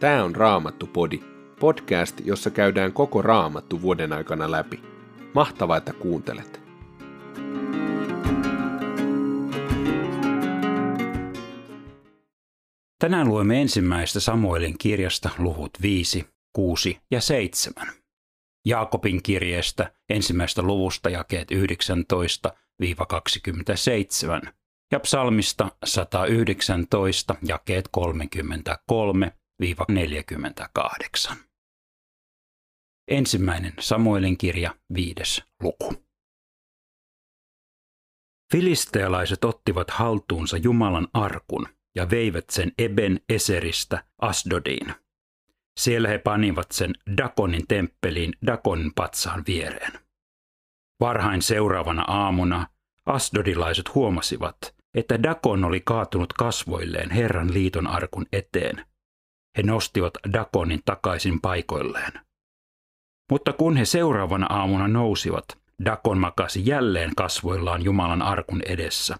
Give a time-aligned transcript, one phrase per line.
[0.00, 1.20] Tämä on Raamattu-podi,
[1.60, 4.82] podcast, jossa käydään koko Raamattu vuoden aikana läpi.
[5.34, 6.60] Mahtavaa, että kuuntelet!
[12.98, 17.86] Tänään luemme ensimmäistä Samuelin kirjasta luvut 5, 6 ja 7.
[18.66, 21.54] Jaakobin kirjeestä ensimmäistä luvusta jakeet 19-27
[24.92, 27.88] ja psalmista 119 jakeet
[29.62, 31.36] 33-48.
[33.10, 35.94] Ensimmäinen Samuelin kirja, viides luku.
[38.52, 44.94] Filistealaiset ottivat haltuunsa Jumalan arkun ja veivät sen Eben Eseristä Asdodiin.
[45.80, 49.92] Siellä he panivat sen Dakonin temppeliin Dakonin patsaan viereen.
[51.00, 52.66] Varhain seuraavana aamuna
[53.06, 58.86] Asdodilaiset huomasivat, että Dakon oli kaatunut kasvoilleen Herran liiton arkun eteen.
[59.56, 62.12] He nostivat Dakonin takaisin paikoilleen.
[63.30, 65.44] Mutta kun he seuraavana aamuna nousivat,
[65.84, 69.16] Dakon makasi jälleen kasvoillaan Jumalan arkun edessä.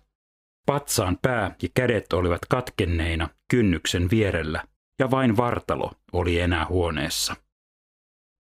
[0.67, 4.65] Patsaan pää ja kädet olivat katkenneina kynnyksen vierellä,
[4.98, 7.37] ja vain vartalo oli enää huoneessa.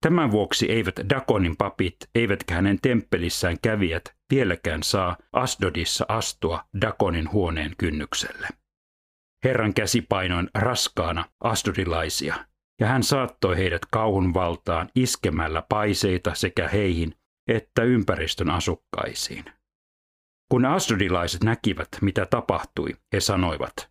[0.00, 7.74] Tämän vuoksi eivät Dakonin papit eivätkä hänen temppelissään kävijät vieläkään saa Asdodissa astua Dakonin huoneen
[7.78, 8.48] kynnykselle.
[9.44, 12.34] Herran käsipainoin raskaana asdodilaisia,
[12.80, 17.14] ja hän saattoi heidät kauhun valtaan iskemällä paiseita sekä heihin
[17.48, 19.44] että ympäristön asukkaisiin.
[20.50, 23.90] Kun asdodilaiset näkivät, mitä tapahtui, he sanoivat,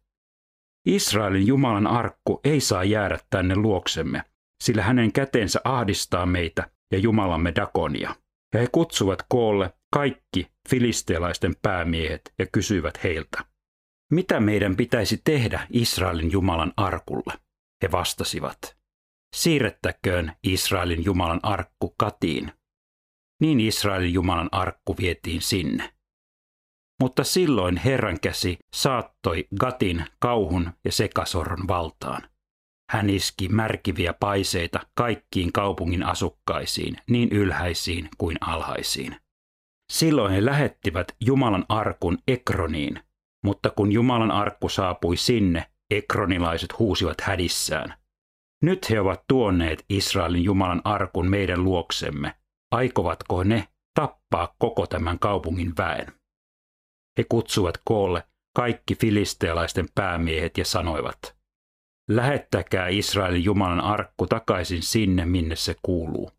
[0.85, 4.23] Israelin Jumalan arkku ei saa jäädä tänne luoksemme,
[4.63, 8.15] sillä hänen käteensä ahdistaa meitä ja Jumalamme Dakonia.
[8.53, 13.45] Ja he kutsuvat koolle kaikki filistealaisten päämiehet ja kysyvät heiltä,
[14.11, 17.33] mitä meidän pitäisi tehdä Israelin Jumalan arkulle?
[17.83, 18.77] He vastasivat,
[19.35, 22.51] siirrettäköön Israelin Jumalan arkku Katiin.
[23.41, 25.93] Niin Israelin Jumalan arkku vietiin sinne.
[27.01, 32.29] Mutta silloin Herran käsi saattoi Gatin kauhun ja sekasorron valtaan.
[32.91, 39.15] Hän iski märkiviä paiseita kaikkiin kaupungin asukkaisiin, niin ylhäisiin kuin alhaisiin.
[39.91, 43.04] Silloin he lähettivät Jumalan arkun Ekroniin,
[43.45, 47.93] mutta kun Jumalan arkku saapui sinne, ekronilaiset huusivat hädissään.
[48.61, 52.35] Nyt he ovat tuoneet Israelin Jumalan arkun meidän luoksemme.
[52.71, 53.67] Aikovatko ne
[53.99, 56.07] tappaa koko tämän kaupungin väen?
[57.17, 58.23] He kutsuvat koolle
[58.55, 61.35] kaikki filistealaisten päämiehet ja sanoivat,
[62.09, 66.31] lähettäkää Israelin Jumalan arkku takaisin sinne, minne se kuuluu.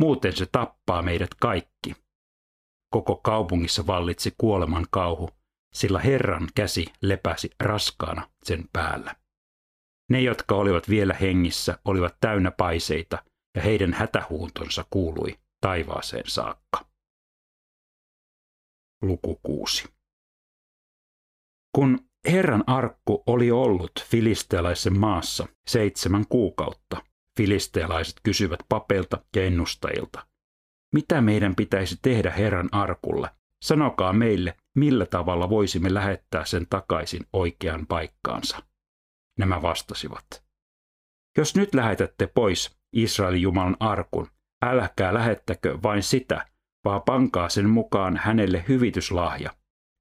[0.00, 1.94] Muuten se tappaa meidät kaikki.
[2.92, 5.30] Koko kaupungissa vallitsi kuoleman kauhu,
[5.72, 9.16] sillä Herran käsi lepäsi raskaana sen päällä.
[10.10, 13.24] Ne, jotka olivat vielä hengissä, olivat täynnä paiseita,
[13.54, 16.86] ja heidän hätähuuntonsa kuului taivaaseen saakka.
[19.02, 19.84] Luku 6.
[21.74, 27.02] Kun Herran arkku oli ollut filistealaisen maassa seitsemän kuukautta,
[27.36, 30.26] filistealaiset kysyvät papelta ja ennustajilta,
[30.94, 33.30] mitä meidän pitäisi tehdä Herran arkulle?
[33.62, 38.62] Sanokaa meille, millä tavalla voisimme lähettää sen takaisin oikeaan paikkaansa.
[39.38, 40.44] Nämä vastasivat.
[41.38, 44.28] Jos nyt lähetätte pois Israelin Jumalan arkun,
[44.64, 46.46] älkää lähettäkö vain sitä,
[46.84, 49.50] vaan pankaa sen mukaan hänelle hyvityslahja.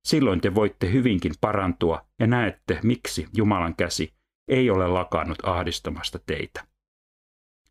[0.07, 4.13] Silloin te voitte hyvinkin parantua ja näette, miksi Jumalan käsi
[4.47, 6.67] ei ole lakannut ahdistamasta teitä.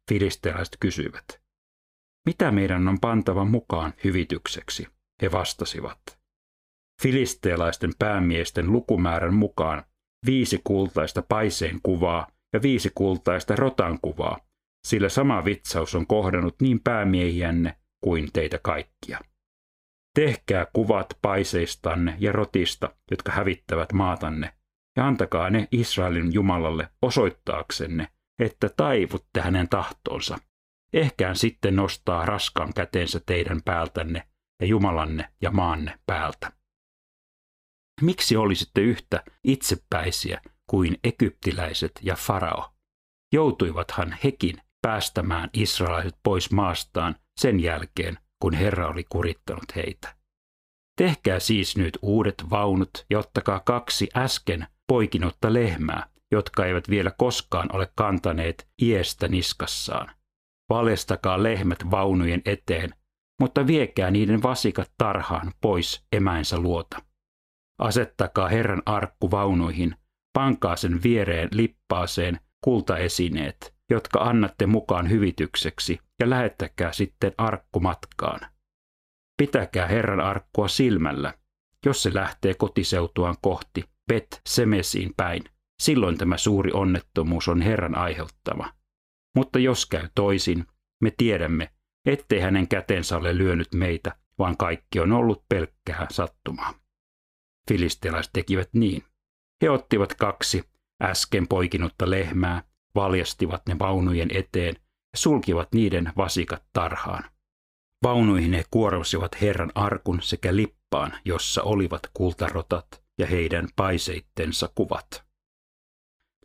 [0.09, 1.41] Filistealaiset kysyivät,
[2.27, 4.89] mitä meidän on pantava mukaan hyvitykseksi?
[5.23, 6.16] He vastasivat.
[7.03, 9.85] Filistealaisten päämiesten lukumäärän mukaan
[10.27, 14.39] viisi kultaista paiseen kuvaa ja viisi kultaista rotan kuvaa,
[14.87, 19.21] sillä sama vitsaus on kohdannut niin päämiehiänne kuin teitä kaikkia.
[20.15, 24.53] Tehkää kuvat paiseistanne ja rotista, jotka hävittävät maatanne,
[24.97, 28.09] ja antakaa ne Israelin Jumalalle osoittaaksenne,
[28.39, 30.39] että taivutte hänen tahtoonsa.
[30.93, 34.23] Ehkään sitten nostaa raskaan käteensä teidän päältänne
[34.61, 36.56] ja Jumalanne ja maanne päältä.
[38.01, 40.41] Miksi olisitte yhtä itsepäisiä
[40.71, 42.73] kuin egyptiläiset ja farao?
[43.33, 50.17] Joutuivathan hekin päästämään israelaiset pois maastaan sen jälkeen, kun Herra oli kurittanut heitä.
[50.97, 57.69] Tehkää siis nyt uudet vaunut ja ottakaa kaksi äsken poikinutta lehmää, jotka eivät vielä koskaan
[57.73, 60.11] ole kantaneet iestä niskassaan.
[60.69, 62.95] Valestakaa lehmät vaunujen eteen,
[63.41, 67.06] mutta viekää niiden vasikat tarhaan pois emäensä luota.
[67.79, 69.95] Asettakaa Herran arkku vaunuihin,
[70.33, 78.41] pankaa sen viereen lippaaseen kultaesineet, jotka annatte mukaan hyvitykseksi, ja lähettäkää sitten arkku matkaan.
[79.37, 81.35] Pitäkää Herran arkkua silmällä.
[81.87, 85.45] Jos se lähtee kotiseutuaan kohti, Bet Semesiin päin,
[85.83, 88.73] silloin tämä suuri onnettomuus on Herran aiheuttama.
[89.37, 90.67] Mutta jos käy toisin,
[91.03, 91.71] me tiedämme,
[92.07, 96.86] ettei hänen kätensä ole lyönyt meitä, vaan kaikki on ollut pelkkää sattumaa.
[97.69, 99.05] Filistealaiset tekivät niin.
[99.63, 100.65] He ottivat kaksi
[101.03, 102.63] äsken poikinutta lehmää,
[102.95, 104.75] valjastivat ne vaunujen eteen
[105.13, 107.25] ja sulkivat niiden vasikat tarhaan.
[108.03, 115.27] Vaunuihin he kuorosivat Herran arkun sekä lippaan, jossa olivat kultarotat ja heidän paiseittensa kuvat.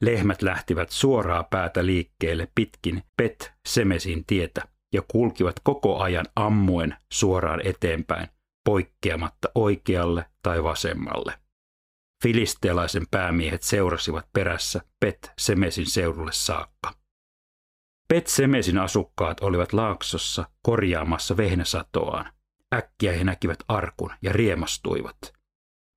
[0.02, 4.62] Lehmät lähtivät suoraa päätä liikkeelle pitkin Pet Semesin tietä
[4.94, 8.28] ja kulkivat koko ajan ammuen suoraan eteenpäin,
[8.64, 11.34] poikkeamatta oikealle tai vasemmalle.
[12.24, 16.94] Filistealaisen päämiehet seurasivat perässä Pet Semesin seudulle saakka.
[18.08, 22.34] Pet Semesin asukkaat olivat laaksossa korjaamassa vehnäsatoaan.
[22.74, 25.34] Äkkiä he näkivät arkun ja riemastuivat.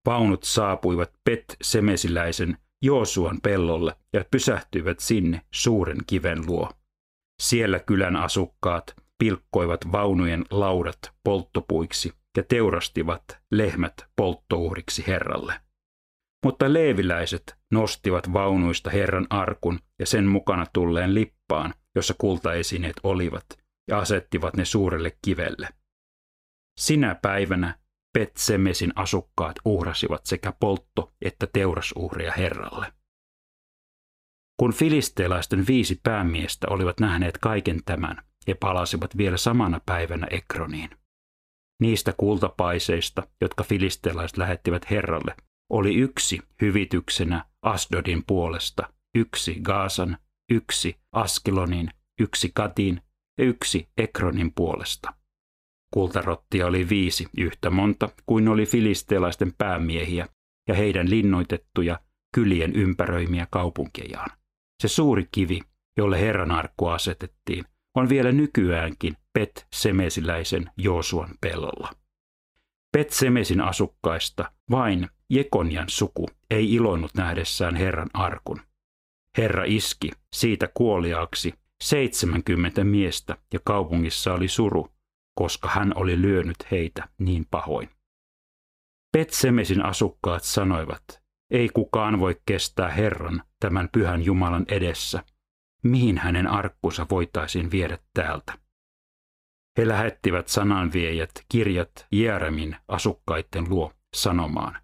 [0.06, 6.70] Vaunut saapuivat Pet Semesiläisen Joosuan pellolle ja pysähtyivät sinne suuren kiven luo.
[7.43, 15.61] Siellä kylän asukkaat pilkkoivat vaunujen laudat polttopuiksi ja teurastivat lehmät polttouhriksi Herralle.
[16.45, 23.47] Mutta leeviläiset nostivat vaunuista Herran arkun ja sen mukana tulleen lippaan, jossa kultaesineet olivat,
[23.89, 25.69] ja asettivat ne suurelle kivelle.
[26.81, 27.79] Sinä päivänä
[28.13, 32.93] Petsemesin asukkaat uhrasivat sekä poltto- että teurasuhreja Herralle.
[34.61, 38.17] Kun filisteelaisten viisi päämiestä olivat nähneet kaiken tämän,
[38.49, 40.91] he palasivat vielä samana päivänä Ekroniin.
[41.81, 45.37] Niistä kultapaiseista, jotka filisteelaiset lähettivät Herralle,
[45.73, 50.19] oli yksi hyvityksenä Asdodin puolesta, yksi Gaasan,
[50.50, 51.91] yksi Askelonin,
[52.21, 53.00] yksi Katin
[53.38, 55.15] ja yksi Ekronin puolesta.
[55.94, 60.29] Kultarottia oli viisi yhtä monta kuin oli filisteelaisten päämiehiä
[60.69, 62.00] ja heidän linnoitettuja
[62.35, 64.31] kylien ympäröimiä kaupunkejaan.
[64.82, 65.61] Se suuri kivi,
[65.97, 71.91] jolle Herran arkku asetettiin, on vielä nykyäänkin Pet Semesiläisen Joosuan pellolla.
[72.93, 78.61] Pet Semesin asukkaista vain Jekonian suku ei iloinnut nähdessään Herran arkun.
[79.38, 84.88] Herra iski siitä kuoliaaksi 70 miestä ja kaupungissa oli suru,
[85.35, 87.90] koska hän oli lyönyt heitä niin pahoin.
[89.12, 95.25] Petsemesin asukkaat sanoivat, ei kukaan voi kestää Herran tämän pyhän Jumalan edessä.
[95.85, 98.59] Mihin hänen arkkunsa voitaisiin viedä täältä?
[99.79, 104.83] He lähettivät sananviejät kirjat Jeremin asukkaiden luo sanomaan.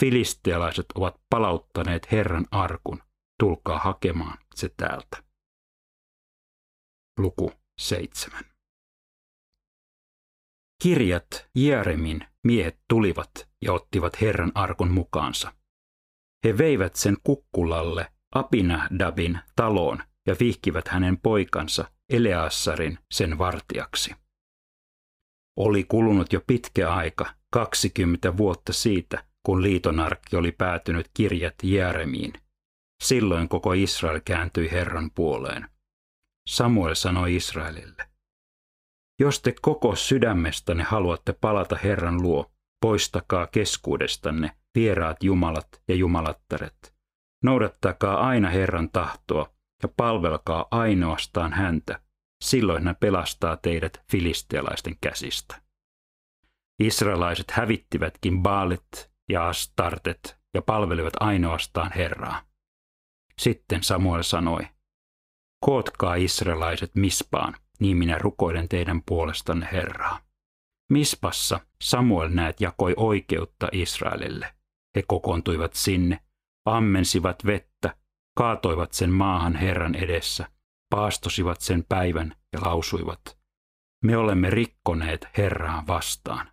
[0.00, 3.02] Filistealaiset ovat palauttaneet Herran arkun,
[3.38, 5.22] tulkaa hakemaan se täältä.
[7.18, 8.40] Luku 7.
[10.82, 15.52] Kirjat Jeremin miehet tulivat ja ottivat Herran arkun mukaansa.
[16.44, 24.14] He veivät sen kukkulalle Apinadabin taloon ja vihkivät hänen poikansa Eleassarin sen vartijaksi.
[25.56, 32.32] Oli kulunut jo pitkä aika, 20 vuotta siitä, kun liitonarkki oli päätynyt kirjat Jeremiin.
[33.02, 35.68] Silloin koko Israel kääntyi Herran puoleen.
[36.48, 38.08] Samuel sanoi Israelille,
[39.20, 42.50] jos te koko sydämestäne haluatte palata Herran luo,
[42.82, 46.94] poistakaa keskuudestanne vieraat jumalat ja jumalattaret.
[47.44, 52.00] Noudattakaa aina Herran tahtoa ja palvelkaa ainoastaan häntä.
[52.44, 55.62] Silloin hän pelastaa teidät filistealaisten käsistä.
[56.78, 62.42] Israelaiset hävittivätkin Baalit ja Astartet ja palvelivat ainoastaan Herraa.
[63.38, 64.60] Sitten Samuel sanoi,
[65.60, 70.20] kootkaa israelaiset Mispaan, niin minä rukoilen teidän puolestanne Herraa.
[70.90, 74.54] Mispassa Samuel näet jakoi oikeutta Israelille.
[74.96, 76.20] He kokoontuivat sinne,
[76.64, 77.96] ammensivat vettä,
[78.36, 80.48] kaatoivat sen maahan Herran edessä,
[80.90, 83.38] paastosivat sen päivän ja lausuivat,
[84.04, 86.52] me olemme rikkoneet Herraa vastaan.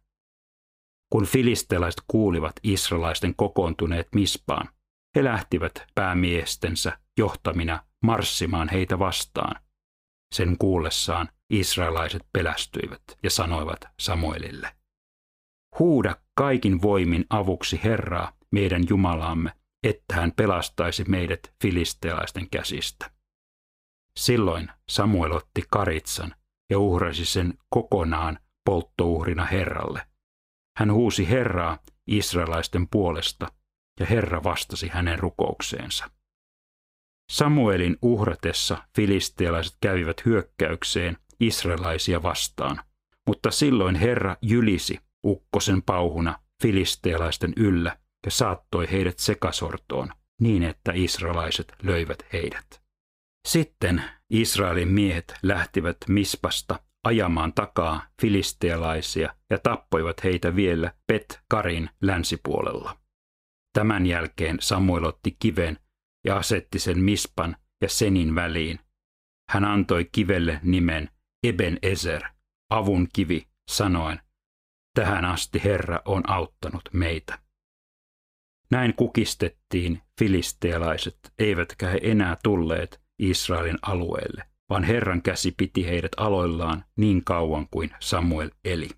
[1.11, 4.69] Kun filistelaiset kuulivat israelaisten kokoontuneet Mispaan,
[5.15, 9.61] he lähtivät päämiestensä johtamina marssimaan heitä vastaan.
[10.35, 14.75] Sen kuullessaan israelaiset pelästyivät ja sanoivat Samuelille,
[15.79, 19.51] Huuda kaikin voimin avuksi Herraa, meidän Jumalaamme,
[19.83, 23.11] että hän pelastaisi meidät filistealaisten käsistä.
[24.19, 26.35] Silloin Samuel otti karitsan
[26.69, 30.07] ja uhrasi sen kokonaan polttouhrina Herralle.
[30.77, 33.47] Hän huusi Herraa israelaisten puolesta,
[33.99, 36.09] ja Herra vastasi hänen rukoukseensa.
[37.31, 42.79] Samuelin uhratessa filistealaiset kävivät hyökkäykseen israelaisia vastaan,
[43.27, 50.09] mutta silloin Herra jylisi ukkosen pauhuna filistealaisten yllä ja saattoi heidät sekasortoon
[50.41, 52.83] niin, että israelaiset löivät heidät.
[53.47, 62.97] Sitten Israelin miehet lähtivät Mispasta ajamaan takaa filistealaisia ja tappoivat heitä vielä Bet-Karin länsipuolella.
[63.73, 65.79] Tämän jälkeen Samuel otti kiven
[66.25, 68.79] ja asetti sen Mispan ja Senin väliin.
[69.49, 71.09] Hän antoi kivelle nimen
[71.43, 72.23] Eben Ezer,
[72.69, 74.19] avun kivi, sanoen,
[74.95, 77.42] tähän asti Herra on auttanut meitä.
[78.73, 86.85] Näin kukistettiin filistealaiset, eivätkä he enää tulleet Israelin alueelle, vaan Herran käsi piti heidät aloillaan
[86.97, 88.89] niin kauan kuin Samuel eli.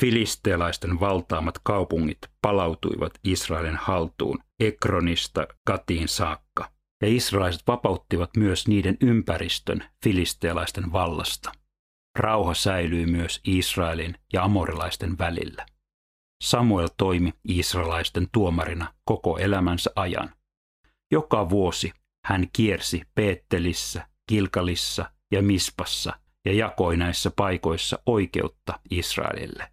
[0.00, 6.70] Filistealaisten valtaamat kaupungit palautuivat Israelin haltuun Ekronista Katiin saakka,
[7.02, 11.52] ja israelaiset vapauttivat myös niiden ympäristön filistealaisten vallasta.
[12.18, 15.66] Rauha säilyi myös Israelin ja amorilaisten välillä.
[16.42, 20.34] Samuel toimi israelaisten tuomarina koko elämänsä ajan.
[21.12, 21.92] Joka vuosi
[22.24, 26.12] hän kiersi Peettelissä, Kilkalissa ja Mispassa
[26.44, 29.72] ja jakoi näissä paikoissa oikeutta Israelille.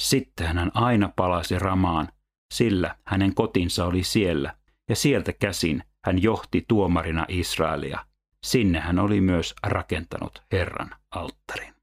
[0.00, 2.08] Sitten hän aina palasi Ramaan,
[2.54, 4.56] sillä hänen kotinsa oli siellä,
[4.88, 8.06] ja sieltä käsin hän johti tuomarina Israelia.
[8.46, 11.77] Sinne hän oli myös rakentanut Herran alttarin.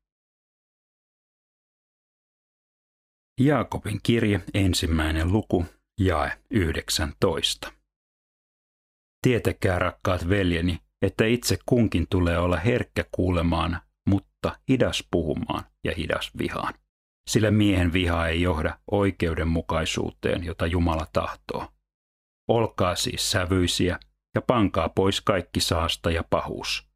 [3.39, 5.65] Jaakobin kirje, ensimmäinen luku,
[5.99, 7.71] jae 19.
[9.21, 16.31] Tietäkää, rakkaat veljeni, että itse kunkin tulee olla herkkä kuulemaan, mutta hidas puhumaan ja hidas
[16.37, 16.73] vihaan.
[17.29, 21.67] Sillä miehen viha ei johda oikeudenmukaisuuteen, jota Jumala tahtoo.
[22.49, 23.99] Olkaa siis sävyisiä
[24.35, 26.87] ja pankaa pois kaikki saasta ja pahuus.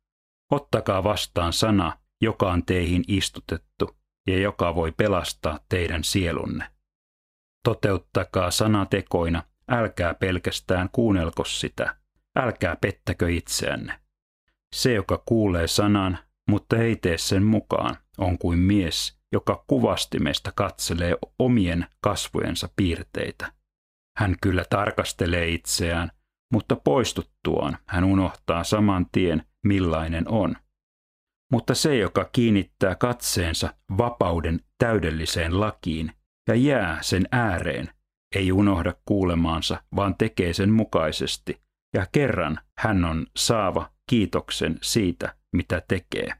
[0.51, 6.67] Ottakaa vastaan sana, joka on teihin istutettu ja joka voi pelastaa teidän sielunne.
[7.63, 11.95] Toteuttakaa sanatekoina, älkää pelkästään kuunnelko sitä,
[12.35, 13.99] älkää pettäkö itseänne.
[14.75, 16.17] Se, joka kuulee sanan,
[16.49, 23.53] mutta ei tee sen mukaan, on kuin mies, joka kuvastimesta katselee omien kasvojensa piirteitä.
[24.17, 26.11] Hän kyllä tarkastelee itseään,
[26.53, 30.55] mutta poistuttuaan hän unohtaa saman tien, millainen on.
[31.51, 36.11] Mutta se, joka kiinnittää katseensa vapauden täydelliseen lakiin
[36.47, 37.89] ja jää sen ääreen,
[38.35, 41.61] ei unohda kuulemaansa, vaan tekee sen mukaisesti,
[41.93, 46.33] ja kerran hän on saava kiitoksen siitä, mitä tekee.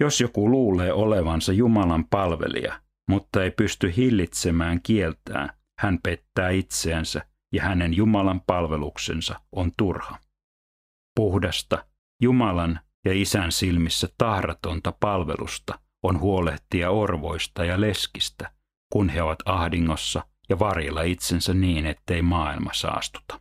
[0.00, 7.62] Jos joku luulee olevansa Jumalan palvelija, mutta ei pysty hillitsemään kieltään, hän pettää itseänsä ja
[7.62, 10.18] hänen Jumalan palveluksensa on turha.
[11.16, 11.86] Puhdasta,
[12.22, 18.52] Jumalan ja Isän silmissä tahratonta palvelusta on huolehtia orvoista ja leskistä,
[18.92, 23.40] kun he ovat ahdingossa ja varjella itsensä niin, ettei maailma saastuta.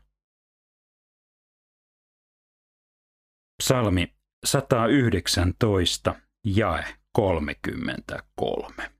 [3.63, 4.15] Psalmi
[4.46, 6.15] 119
[6.46, 8.91] Jae 33.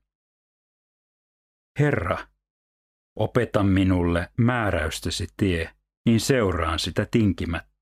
[1.78, 2.18] Herra,
[3.18, 5.74] opeta minulle määräystesi tie,
[6.06, 7.73] niin seuraan sitä tinkimättä.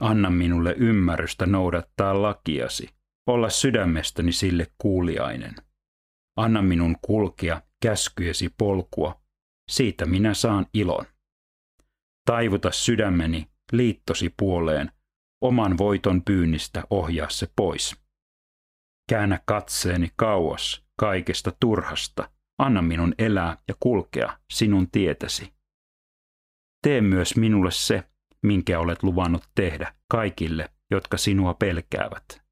[0.00, 2.88] Anna minulle ymmärrystä noudattaa lakiasi,
[3.26, 5.54] olla sydämestäni sille kuuliainen.
[6.36, 9.20] Anna minun kulkea käskyjesi polkua,
[9.70, 11.04] siitä minä saan ilon.
[12.24, 14.92] Taivuta sydämeni liittosi puoleen,
[15.40, 17.96] oman voiton pyynnistä ohjaa se pois.
[19.10, 22.30] Käännä katseeni kauas kaikesta turhasta.
[22.58, 25.52] Anna minun elää ja kulkea sinun tietäsi.
[26.82, 28.09] Tee myös minulle se,
[28.42, 32.42] minkä olet luvannut tehdä kaikille, jotka sinua pelkäävät.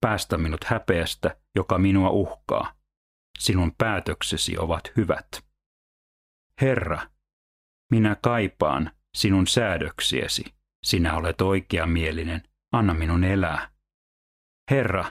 [0.00, 2.74] Päästä minut häpeästä, joka minua uhkaa.
[3.38, 5.44] Sinun päätöksesi ovat hyvät.
[6.60, 7.00] Herra,
[7.90, 10.44] minä kaipaan sinun säädöksiesi.
[10.84, 12.42] Sinä olet oikeamielinen.
[12.72, 13.70] Anna minun elää.
[14.70, 15.04] Herra,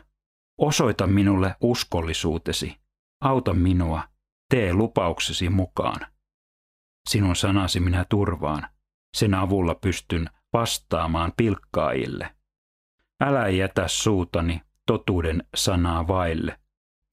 [0.57, 2.77] Osoita minulle uskollisuutesi.
[3.21, 4.03] Auta minua.
[4.49, 6.07] Tee lupauksesi mukaan.
[7.09, 8.67] Sinun sanasi minä turvaan.
[9.15, 12.35] Sen avulla pystyn vastaamaan pilkkaajille.
[13.21, 16.59] Älä jätä suutani totuuden sanaa vaille.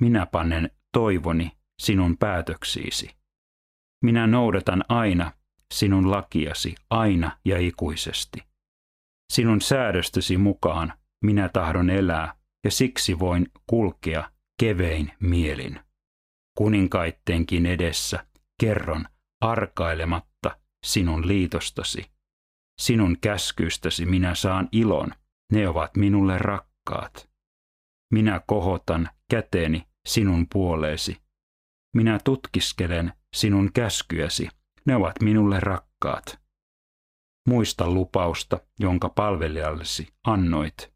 [0.01, 3.11] Minä panen toivoni sinun päätöksiisi.
[4.03, 5.33] Minä noudatan aina
[5.75, 8.43] sinun lakiasi, aina ja ikuisesti.
[9.33, 10.93] Sinun säädöstäsi mukaan
[11.25, 14.31] minä tahdon elää ja siksi voin kulkea
[14.61, 15.81] kevein mielin.
[16.59, 18.27] Kuninkaittenkin edessä
[18.61, 19.05] kerron
[19.41, 20.30] arkailematta
[20.85, 22.11] sinun liitostasi.
[22.81, 25.11] sinun käskyistäsi minä saan ilon,
[25.53, 27.31] ne ovat minulle rakkaat.
[28.13, 31.17] Minä kohotan käteeni sinun puoleesi.
[31.95, 34.49] Minä tutkiskelen sinun käskyäsi,
[34.87, 36.41] ne ovat minulle rakkaat.
[37.49, 40.93] Muista lupausta, jonka palvelijallesi annoit.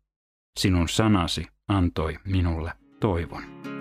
[0.59, 3.74] Sinun sanasi antoi minulle toivon.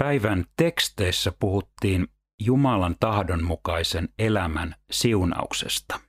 [0.00, 2.08] Päivän teksteissä puhuttiin
[2.42, 6.00] Jumalan tahdonmukaisen elämän siunauksesta.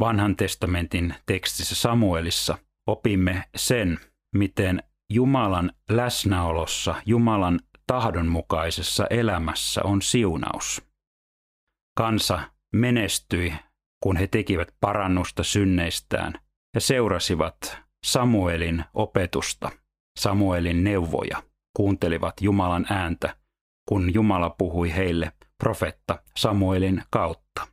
[0.00, 3.98] Vanhan testamentin tekstissä Samuelissa opimme sen,
[4.34, 4.82] miten
[5.12, 10.82] Jumalan läsnäolossa, Jumalan tahdonmukaisessa elämässä on siunaus.
[11.96, 12.40] Kansa
[12.76, 13.54] menestyi,
[14.02, 16.32] kun he tekivät parannusta synneistään
[16.74, 19.70] ja seurasivat Samuelin opetusta,
[20.18, 21.42] Samuelin neuvoja,
[21.74, 23.36] kuuntelivat Jumalan ääntä,
[23.88, 27.66] kun Jumala puhui heille profetta Samuelin kautta.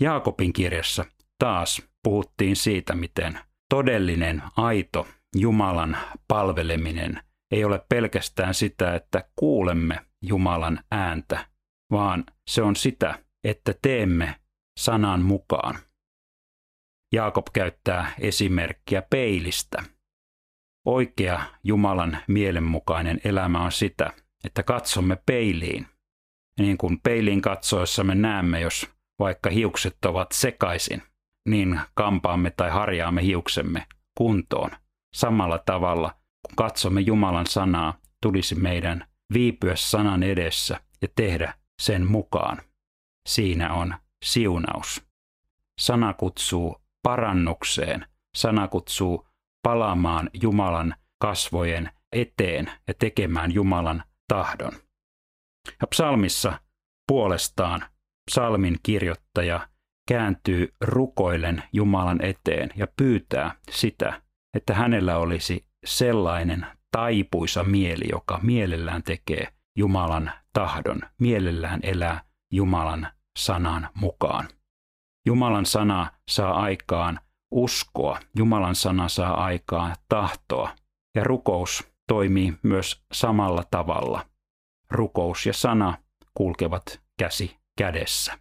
[0.00, 1.04] Jaakobin kirjassa
[1.38, 5.96] taas puhuttiin siitä, miten todellinen, aito Jumalan
[6.28, 11.46] palveleminen ei ole pelkästään sitä, että kuulemme Jumalan ääntä,
[11.90, 14.40] vaan se on sitä, että teemme
[14.80, 15.78] sanan mukaan.
[17.12, 19.82] Jaakob käyttää esimerkkiä peilistä.
[20.84, 24.12] Oikea Jumalan mielenmukainen elämä on sitä,
[24.44, 25.86] että katsomme peiliin.
[26.58, 31.02] Niin kuin peiliin katsoessa me näemme, jos vaikka hiukset ovat sekaisin,
[31.48, 34.70] niin kampaamme tai harjaamme hiuksemme kuntoon.
[35.14, 36.14] Samalla tavalla,
[36.46, 42.62] kun katsomme Jumalan sanaa, tulisi meidän viipyä sanan edessä ja tehdä sen mukaan.
[43.28, 45.02] Siinä on siunaus.
[45.80, 49.28] Sana kutsuu parannukseen, sana kutsuu
[49.62, 54.72] palaamaan Jumalan kasvojen eteen ja tekemään Jumalan tahdon.
[55.80, 56.58] Ja psalmissa
[57.08, 57.84] puolestaan
[58.30, 59.68] psalmin kirjoittaja
[60.08, 64.22] kääntyy rukoillen Jumalan eteen ja pyytää sitä,
[64.56, 73.08] että hänellä olisi sellainen taipuisa mieli, joka mielellään tekee Jumalan tahdon, mielellään elää Jumalan
[73.38, 74.48] sanan mukaan.
[75.26, 77.20] Jumalan sana saa aikaan
[77.52, 80.76] uskoa, Jumalan sana saa aikaan tahtoa
[81.14, 84.26] ja rukous toimii myös samalla tavalla.
[84.90, 85.98] Rukous ja sana
[86.34, 88.38] kulkevat käsi kädessä.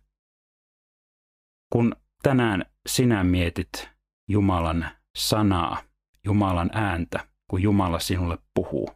[1.73, 3.89] Kun tänään sinä mietit
[4.29, 5.81] Jumalan sanaa,
[6.25, 8.89] Jumalan ääntä, kun Jumala sinulle puhuu,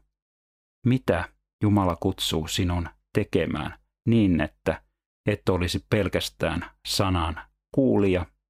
[0.86, 1.30] mitä
[1.64, 4.82] Jumala kutsuu sinun tekemään niin, että
[5.26, 7.42] et olisi pelkästään sanan
[7.76, 8.26] kuulija,